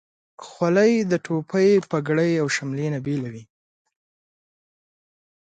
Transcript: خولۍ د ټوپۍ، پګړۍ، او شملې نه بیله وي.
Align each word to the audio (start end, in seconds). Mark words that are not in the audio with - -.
خولۍ 0.47 0.93
د 1.11 1.13
ټوپۍ، 1.25 1.69
پګړۍ، 1.89 2.31
او 2.41 2.47
شملې 2.55 2.87
نه 2.93 2.99
بیله 3.05 3.29
وي. 3.33 3.43